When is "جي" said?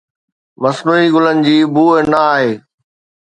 1.47-1.57